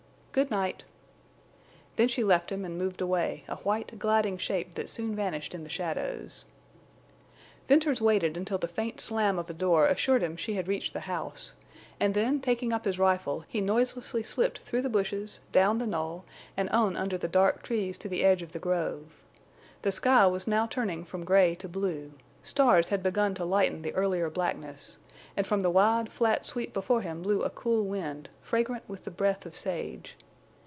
"Good 0.33 0.49
night." 0.49 0.85
Then 1.97 2.07
she 2.07 2.23
left 2.23 2.53
him 2.53 2.63
and 2.63 2.77
moved 2.77 3.01
away, 3.01 3.43
a 3.49 3.57
white, 3.57 3.99
gliding 3.99 4.37
shape 4.37 4.75
that 4.75 4.87
soon 4.87 5.13
vanished 5.13 5.53
in 5.53 5.63
the 5.63 5.69
shadows. 5.69 6.45
Venters 7.67 7.99
waited 7.99 8.37
until 8.37 8.57
the 8.57 8.69
faint 8.69 9.01
slam 9.01 9.37
of 9.37 9.49
a 9.49 9.53
door 9.53 9.87
assured 9.87 10.23
him 10.23 10.37
she 10.37 10.53
had 10.53 10.69
reached 10.69 10.93
the 10.93 11.01
house, 11.01 11.51
and 11.99 12.13
then, 12.13 12.39
taking 12.39 12.71
up 12.71 12.85
his 12.85 12.97
rifle, 12.97 13.43
he 13.49 13.59
noiselessly 13.59 14.23
slipped 14.23 14.59
through 14.59 14.83
the 14.83 14.89
bushes, 14.89 15.41
down 15.51 15.79
the 15.79 15.85
knoll, 15.85 16.23
and 16.55 16.69
on 16.69 16.95
under 16.95 17.17
the 17.17 17.27
dark 17.27 17.61
trees 17.61 17.97
to 17.97 18.07
the 18.07 18.23
edge 18.23 18.41
of 18.41 18.53
the 18.53 18.57
grove. 18.57 19.21
The 19.81 19.91
sky 19.91 20.27
was 20.27 20.47
now 20.47 20.65
turning 20.65 21.03
from 21.03 21.25
gray 21.25 21.55
to 21.55 21.67
blue; 21.67 22.13
stars 22.41 22.87
had 22.87 23.03
begun 23.03 23.35
to 23.35 23.43
lighten 23.45 23.81
the 23.81 23.93
earlier 23.95 24.29
blackness; 24.29 24.97
and 25.37 25.45
from 25.45 25.61
the 25.61 25.69
wide 25.69 26.11
flat 26.11 26.43
sweep 26.45 26.73
before 26.73 27.01
him 27.01 27.21
blew 27.21 27.43
a 27.43 27.49
cool 27.51 27.85
wind, 27.85 28.27
fragrant 28.41 28.83
with 28.89 29.03
the 29.03 29.11
breath 29.11 29.45
of 29.45 29.55
sage. 29.55 30.17